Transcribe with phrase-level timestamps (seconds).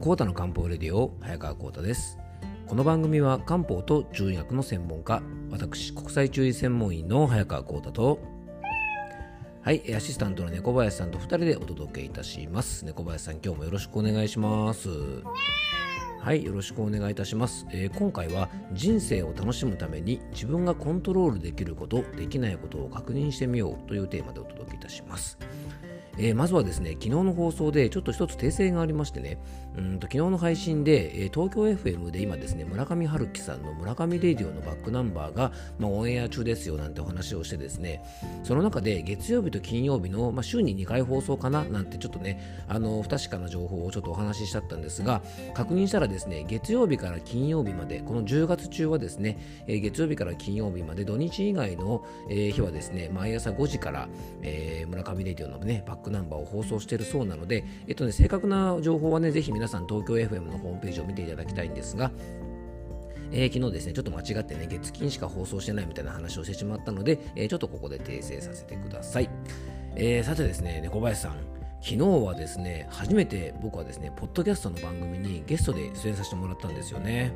[0.00, 2.18] コータの漢方レディオ早川コータです。
[2.66, 8.18] この番組は漢方と中医学の専門家私国際中医専門医の早川コータと
[9.60, 12.86] はいアシスタントの猫林さんと2人でお届けいたします。
[12.86, 14.88] 猫林さん今日もよろしくお願いします。
[16.18, 25.38] はいよろしくお願いいたします、えー、今回は人生を楽しむために自分がコントロールできることできないことを確認してみようというテーマでお届けいたします。
[26.22, 29.38] えー、まずはですね、昨日の放送でちょっと一つ訂正がありましてね、
[29.76, 38.04] うんと昨日の配信で、えー、東京 FM で今ですね、村上春樹さんの村上レディオのバックナンバーが、まあ、オンエア中ですよなんてお話をしてですね、
[38.42, 45.22] その中で月曜日と金曜日の、まあ、週に2回放送かななんてちょっとね、あの不確かな情報をちょっとお話ししちゃったんですが、
[45.54, 54.06] 確認したらですね、月曜日から金曜日まで、この10月中はですね、えー、月曜日から金曜日まで土日以外の、えー、日はですね、毎朝5時から、
[54.42, 62.10] えー、村上レディオのね、バックナンバーを放送しているそうなので、えっとね、正確な情報はね、ぜひ皆さん東京 FM のホームページを見ていただきたいんですが、
[63.32, 69.30] えー、昨日ですね、ちょっと間違ってね、月金しか放送してないみたいな話をしてしまったので、えー、ちょっとここで訂正させてください。
[69.96, 71.36] えー、さてですね、猫林さん、
[71.82, 77.32] 昨日はですね、初めて僕はですね、ポッドキャストの番組にゲストで出演させてもらったんですよね。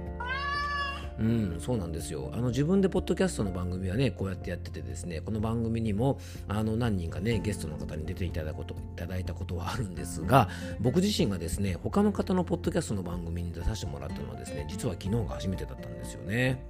[1.19, 2.31] うん、そうなんですよ。
[2.33, 10.49] あの自分でポッドキャストの番組はね、こうやってやっててですね、この番組にもあの何人かね、ゲストの方に出ていただくこといただいたことはあるんですが、
[10.81, 16.65] 僕自身がですね、他の方のポッドキャストの番組に出させてもらったのはですね、実は昨日が初めてだったんですよね。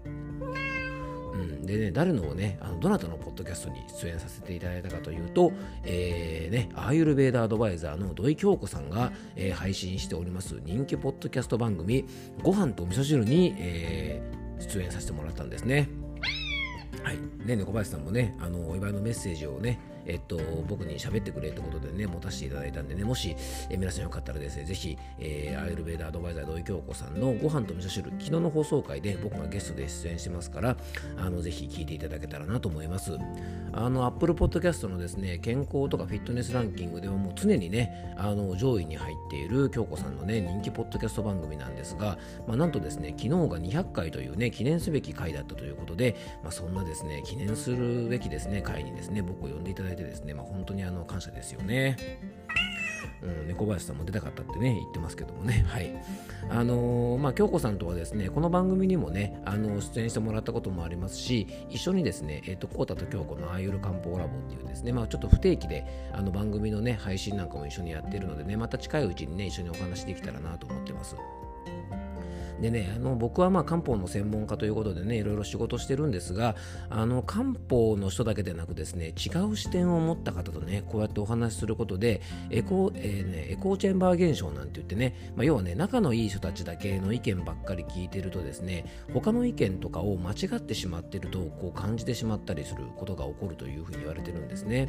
[1.35, 12.05] うん、でね、誰のをね、あのどなたのポッドキャストに出演させていただいたかというと、えー、ね、アーユルベーダーアドバイザーの土井京子さんが、えー、配信しております人気ポッドキャスト番組、
[12.43, 15.89] ご飯と味噌汁に、えー、出演させてもらったんですね。
[17.03, 17.19] はい。
[17.45, 20.39] ね、猫林さんもね、あの、お祝いのメッセージをね、えっと、
[20.69, 23.37] 僕に喋ってくれってことでね、持たせていただいたんでね、もし、
[23.71, 30.77] え皆さんよかったらですね、ぜひ、えー、アイルベーダーアドバイザー土井京子さんのご飯と味噌汁、昨日の放送回で僕がゲストで出演しますから、
[31.17, 33.17] あの、ぜひ聞いていただけたらなと思います。
[33.73, 51.97] あの、Apple Podcast のですね、健康とかフィットネスランキングではもう常にね、あの、上位に入っている京子さんのね、人気ポッドキャスト番組なんですが、まあ、なんとですね、昨日が200回というね、記念すべき回だったということで、まあ、そんなですね、記念するべきですね、回にですね、僕を呼んでいただいてですね、まあ、本当にあの感謝ですよね。
[53.23, 55.65] うん、猫林さんも出たかったってね、言ってますけどもね。
[55.67, 55.91] はい。
[56.51, 71.17] あのー、まあ、京子さんとはですね、この番組にもね、あの、出演してもらったこともありますし、一緒にですね、えっ、ー、と、コータと京子のアーユル漢方ラボっていうですね、まあ、ちょっと不定期で、あの、番組のね、配信なんかも一緒にやってるのでね、また近いうちにね、一緒にお話できたらなと思ってます。
[72.61, 76.55] でね、あの僕はまあ漢方の専門家ということでね、いろいろ仕事してるんですが、
[76.89, 82.21] あの漢方の人だけでなくですね、違う視点を持った方とね、こうやってお話しすることで、
[82.51, 94.89] エコ,、えーね、エコーチェンバー現象なんて言ってね、まあ、要はね、仲のいい人たちだけの意見ばっかり聞いてるとですね、他の意見とかを間違ってしまってると、こう感じてしまったりすることが起こるというふうに言われてるんですね。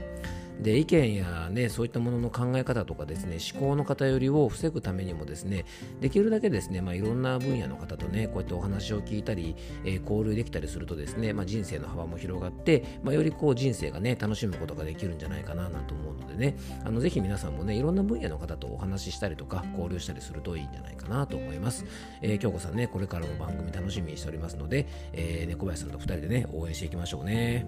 [0.61, 5.65] で、意見やね、そういったものの考え方とかですね、思考の偏りを防ぐためにもですね、
[6.01, 21.85] できるだけですね、まあ、いろんな分野の方とね、こうやってお話を聞いたり、えー、交流できたりするとですね、まあ、人生の幅も広がって、まあ、よりこう人生がね、楽しむことができるんじゃないかななんて思うのでね、あのぜひ皆さんもね、いろんな分野の方とお話ししたりとか、交流したりするといいんじゃないかなと思います。
[22.21, 27.65] えー、京子さんね、これからも番組楽しみにしておりますので、えー、猫林さんと2人でね、応援していきましょうね。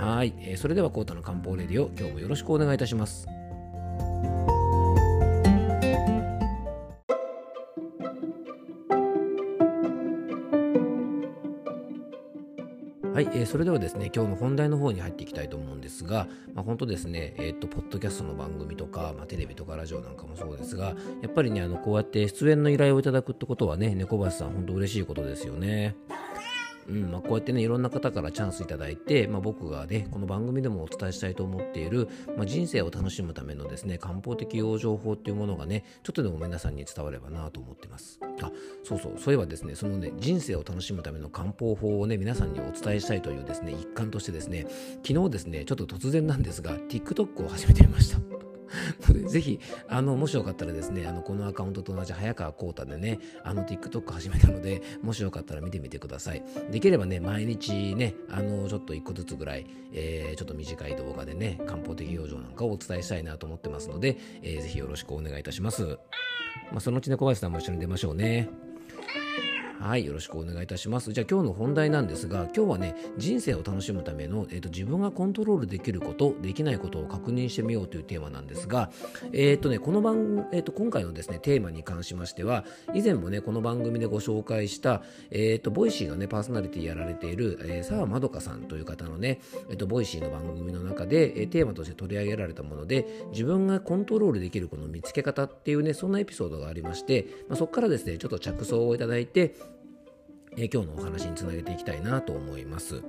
[0.00, 3.26] はい、えー、それではコータの漢方レディオ、今日もよろしくお願いいたします。
[13.12, 25.96] はい、えー、それではですね、今日の本題の方に入っていきたいと思うんですが、まあ、本当ですね、えー、っと、ポッドキャストの番組とか、まあ、テレビとかラジオなんかもそうですが、やっぱりね、あの、こうやって出演の依頼をいただくってことはね、猫橋さん、本当嬉しいことですよね。
[26.88, 38.18] うんまあ、こうやってねいろんな方からチャンスいただいて、まあ、僕がねこの番組でもお伝えしたいと思っている、まあ、人生を楽しむためのですね漢方的養生法っていうものがねちょっとでも皆さんに伝わればなと思ってます。
[38.40, 38.50] あ
[38.84, 39.18] そうそう。
[39.18, 44.66] そういえばですねそのね人生を楽しむための漢方法をね皆さんにお伝えしたいというですね一環としてですね
[45.06, 48.37] 昨日ですねちょっと突然なんですが TikTok を始めてみました。
[49.08, 56.42] ので、ぜひ、あの、もしよかったらですね、あの、このアカウントと同じ早川浩太でね、あの、TikTok 始めたので、もしよかったら見てみてください。
[56.70, 65.98] できればね、毎日ね、あの、ちょっと一個ずつぐらい、えー、ちょっと短い動画でね、漢方的養生なんかをお伝えしたいなと思ってますので、えー、ぜひよろしくお願いいたします。
[66.70, 68.67] まあ、そのうちね、小林さんも一緒に出ましょうね。
[69.80, 71.12] はい、よろしくお願いいたします。
[71.12, 78.90] じゃあ今日の本題なんですが、今日はね、人生を楽しむための、えーと、自分がコントロールできること、できないことを確認してみようというテーマなんですが、
[79.32, 89.40] えっ、ー、とね、この番、えーと、今回のですね、テーマに関しましては、以前もね、この番組でご紹介した、えっ、ー、と、 Voicy のね、パーソナリティやられている、えー、沢まどかさんという方のね、
[89.70, 99.54] えっ、と、 Voicy の番組の中で、えテーマとして取り上げられたもので、自分がコントロールできることの見つけ方っていうね、そんなエピソードがありまして、まあ、そこからですね、ちょっと着想をいただいて、
[100.60, 103.02] え今日のお話につなげていきたいなと思います。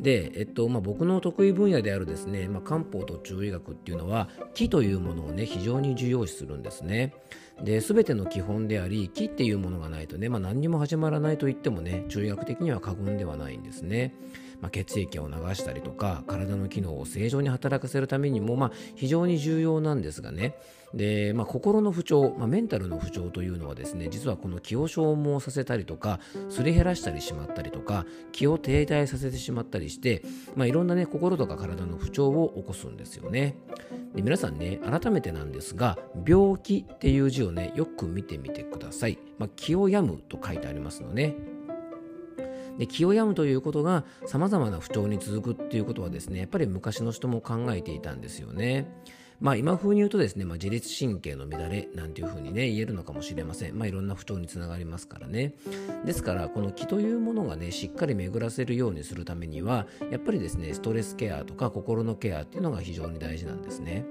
[0.00, 7.14] で、えっとまあ、僕の得意分野であるですね、まあ、漢方と中医学っていうのは木というものをね非常に重要視するんですね。
[7.62, 14.14] で全ての基本であり木っていうものがないとね、まあ、何にも始まらないと言ってもね中医学的には過言ではないんですね。
[14.60, 20.56] まあ、血液を流したりとか体の機能を正常に働かせるためにも、まあ、非常に重要なんですがね。
[20.94, 30.22] で、まあ、心の不調、まあ、メンタルの不調というのはですね実はこの気を消耗させたりとかすり減らしたりしまったりとか気を停滞させてしまったりして、
[30.54, 33.56] まあ、いろんなね心とか体の不調を起こすんですよね。
[34.14, 41.53] で皆さんね改めてなんですが病気っていう字をねよく見てみてください、まあ、気を病むと書いてありますのね。
[42.78, 48.88] で気を病むということがさまざまな不調に続くっていうことはですねやっぱり昔の人も考えていたんですよね。
[49.40, 55.54] まあ、今風に言うとですね、まあ、自律神経の乱れなんていう風にね言えるのかもしれません、まあ、いろんな不調につながりますからね
[56.04, 64.06] ですからこの気というものがねしっかり巡らせるようにするためにはやっぱりですねストレスケアとか心のケアっていうのが非常に大事なんですね。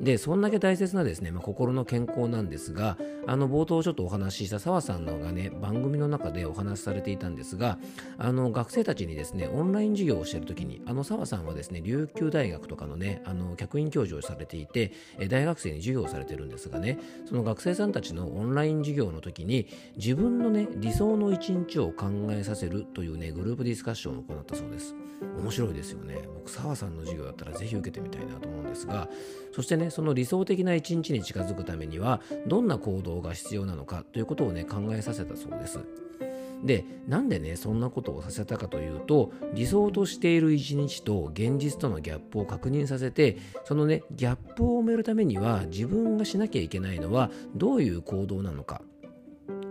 [0.00, 7.78] でそんだけ大切なですね、まあ、心の健康なんですがあの冒頭ちょっとお話しした澤さんのがね番組の中でお話しされていたんですが
[8.18, 14.92] あの学生たちにですねオンライン授業をしている時にあの澤さんはですね琉球大学とかのねあの客員教授をされていて
[15.28, 24.94] 大学生に授業をされてるんですがねその学生さんたちのオンライン授業の時に自分のね理想の一日を考えさせるというねグループディスカッションを行ったそうです。
[25.38, 26.22] 面白いですよね。
[26.44, 29.08] 僕澤さんの授業だったらぜひ受けてみたいなと思うんですが
[29.52, 35.80] そしてねその理想的な一日に近づくためにはどんな行動が必要なのかということをね考えさせたそうです。
[36.64, 48.80] でなんでねそんなことをさせたかというと理想としている一日と現実とのギャップを確認させてそのねギャップを埋めるためには自分がしなきゃいけないのはどういう行動なのか。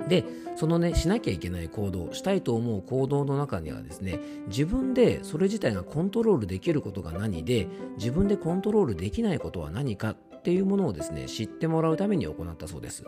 [0.08, 7.68] でそのねしなきゃいけない行動したいと思う行動の中にはですね自分でそれ自体がコントロールできることが何で
[7.98, 13.04] 自分でコントロールできないことは何かっていうものをですね知ってもらうために行ったそうです。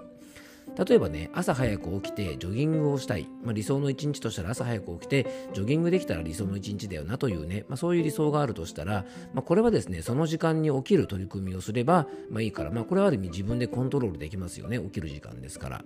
[0.78, 15.86] 例えばね朝早く起きてジョギングをしたい、まあ、理想の一日としたら朝早く起きてジョギングできたら理想の一日だよなというね、まあ、そういう理想があるとしたら、まあ、これはですねその時間に起きる取り組みをすれば、まあ、いいから、まあ、これはある意味自分でコントロールできますよね起きる時間ですから。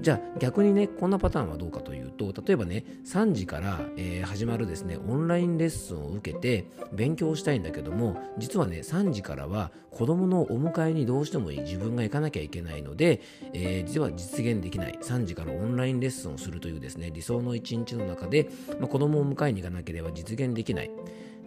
[0.00, 13.20] じゃあ逆にねこんなパターンはどうかというと例えばね3時から、えー、始まるですねオンラインレッスンを受けて勉強したいんだけども実はね3時からは子供のお迎えにどうしてもいい自分が行かなきゃいけないので、
[13.52, 14.98] えー、実は実現できない。
[15.02, 18.48] 3時からオンラインレッスンをするというですね理想の一日の中で、
[18.78, 20.90] まあ、子供を迎えに行かなければ実現できない。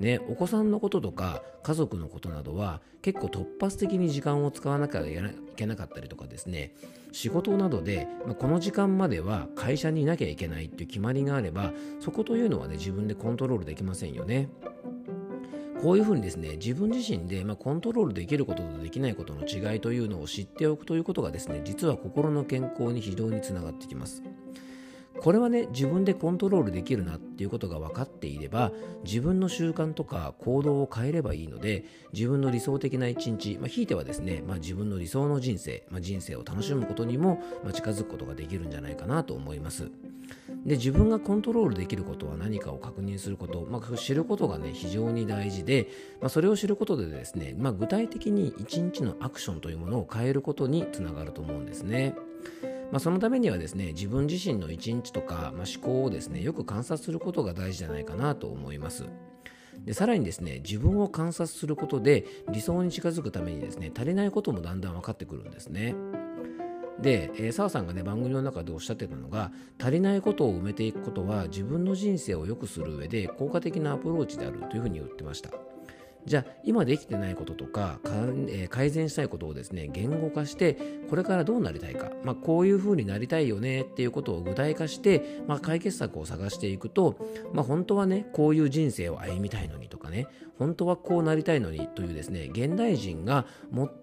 [0.02, 5.16] ね、お子さんのこととか家族のことなどは結構突発的に時間を使わなきゃい
[5.56, 6.74] けなかったりとかですね
[7.12, 14.50] 仕事などで、まあ、この時間までは会社にいなきゃいけないっていう決まりがあればそこというのはね自分でコントロールできませんよね。
[15.84, 24.22] こういうふうにですね自分自身で、まあ、コントロールできることとできないことの違いというのを知っておくということがですね実は心の健康に非常につながってきます。
[25.22, 28.72] これはね自分でコントロールできるなっていうことが分かっていれば
[29.04, 39.92] 自分の習慣とか行動を変えればいいので自分の理想的な一日、まあ、ひいてはですね、まあ、自分の理想の人生、まあ、人生を楽しむことにも、近づくことができるんじゃないかなと思います
[40.66, 45.88] で自分がコントロールできることは何かを確認すること、まあ、知ることがね非常に大事で、
[46.20, 52.16] まあ、それを知ることでですね、まあ、具体的に一日のアクションというものを変えることにつながると思うんですね。
[52.92, 59.06] まあ、そのためにはですね自分自身の一日とか、まあ、思考をですねよく観察することが大事じゃないかなと思います。
[59.86, 65.96] でさらにですね自分を観察することで理想に近づくためにですね足りないこともだんだん分かってくるんですね。
[67.00, 75.50] で、えー、澤さんがね番組の中でおっしゃってたのが足りないことを埋めていくことは自分の人生を良くする上で効果的なアプローチであるというふうに言ってました。
[76.26, 78.00] じゃあ今できてないこととか
[78.52, 80.78] えー、改善したいことをですね言語化して
[81.10, 87.18] これからどうなりたいか、まあ、こういうふうになりたいよねっていうことを具体化して、まあ、解決策を探していくと、
[87.54, 93.46] まあ、本当はねこういう人生を歩みたいのにとかね本当はこうなりたいのにというですね現代人が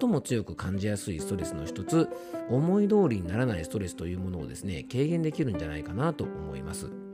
[0.00, 2.08] 最も強く感じやすいストレスの一つ
[2.50, 7.07] 思い通りにならないストレスというものをですね軽減できるんじゃないかなと思います。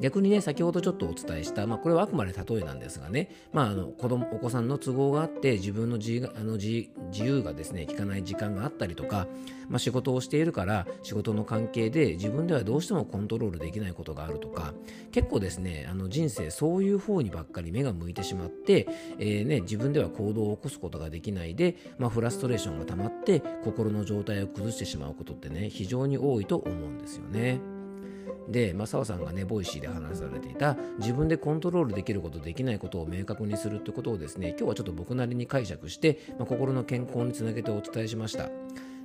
[0.00, 9.26] 逆にね、先ほどちょっとお伝えした、まあ、これはあくまで例えなんですがね、まあ、あの子供お子さんの都合があって、自分の自あの自由がですね、効かない時間があったりとか、
[9.68, 14.74] まあ、仕事をしているから、仕事の関係で自分ではどうしてもコントロールできないことがあるとか、
[15.12, 27.77] 結構ですね、あの人生そういう方にばっかり目が向いてしまって、えー、ね、自分では行動を起こすことができないで、まあ、フラストレーションが溜まって、心の状態を崩してしまうことってね、非常に多いと思うんですよね。
[28.48, 38.50] で、まあ、澤さんがね、 Voicy で話されていた、自分でコントロールできること、できないことを明確にするってことをですね、今日はちょっと僕なりに解釈して、まあ、心の健康につなげてお伝えしました。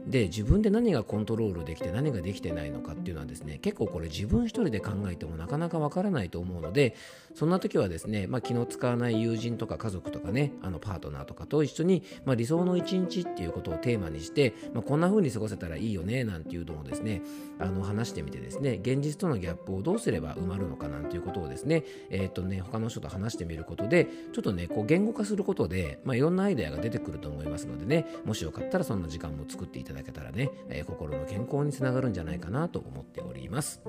[0.08, 6.96] で自分で何がコントロールできて何ができてないのかっていうのはですね結構これ自分一人で考えてもなかなかわからないと思うので
[7.36, 17.22] そんな時はですね、まあ、気の使わない友人とか家族とかねあのパートナーとかと一緒に、まあ、理想の一日っていうことをテーマにして、まあ、こんな風に過ごせたらいいよねなんていうのをですね
[17.60, 33.82] あの話してみてですね現実とのギャップをどうすれば埋まるのかなんていうことをですねえー、っとね他の人と話してみることでちょっとねこう言語化することで、まあ、いろんなアイデアが出てくると思いますのでねもしよかったらそんな時間も作っていただただけたらねえー、心の健康につながるんじゃないかなと思っております、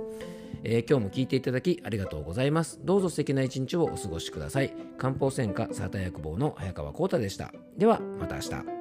[0.63, 2.81] えー、今日も聞いていただきありがとうございます。
[2.83, 4.75] どうぞ素敵な一日をお過ごしください。
[4.99, 7.53] 漢方専科サータ薬房の早川浩太でした。
[7.77, 8.74] ではまた明日。